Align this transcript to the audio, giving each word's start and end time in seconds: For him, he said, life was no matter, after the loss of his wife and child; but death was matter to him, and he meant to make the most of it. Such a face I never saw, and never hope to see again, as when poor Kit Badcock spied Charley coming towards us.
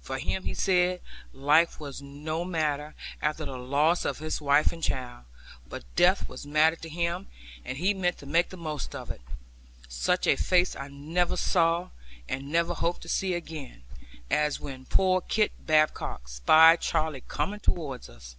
For 0.00 0.18
him, 0.20 0.44
he 0.44 0.54
said, 0.54 1.00
life 1.32 1.80
was 1.80 2.00
no 2.00 2.44
matter, 2.44 2.94
after 3.20 3.44
the 3.44 3.56
loss 3.58 4.04
of 4.04 4.20
his 4.20 4.40
wife 4.40 4.70
and 4.72 4.80
child; 4.80 5.24
but 5.68 5.82
death 5.96 6.28
was 6.28 6.46
matter 6.46 6.76
to 6.76 6.88
him, 6.88 7.26
and 7.64 7.76
he 7.76 7.92
meant 7.92 8.18
to 8.18 8.24
make 8.26 8.50
the 8.50 8.56
most 8.56 8.94
of 8.94 9.10
it. 9.10 9.20
Such 9.88 10.28
a 10.28 10.36
face 10.36 10.76
I 10.76 10.86
never 10.86 11.36
saw, 11.36 11.90
and 12.28 12.52
never 12.52 12.72
hope 12.74 13.00
to 13.00 13.08
see 13.08 13.34
again, 13.34 13.82
as 14.30 14.60
when 14.60 14.84
poor 14.86 15.20
Kit 15.22 15.50
Badcock 15.66 16.28
spied 16.28 16.80
Charley 16.80 17.22
coming 17.22 17.58
towards 17.58 18.08
us. 18.08 18.36